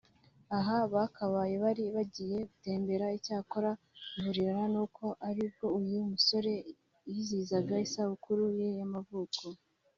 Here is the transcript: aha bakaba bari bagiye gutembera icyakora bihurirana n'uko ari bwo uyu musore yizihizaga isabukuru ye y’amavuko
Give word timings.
aha 0.57 0.77
bakaba 0.93 1.39
bari 1.63 1.85
bagiye 1.95 2.37
gutembera 2.49 3.05
icyakora 3.17 3.71
bihurirana 4.13 4.65
n'uko 4.73 5.05
ari 5.27 5.43
bwo 5.51 5.67
uyu 5.79 5.99
musore 6.11 6.53
yizihizaga 7.11 7.73
isabukuru 7.85 8.43
ye 8.59 8.69
y’amavuko 8.77 9.43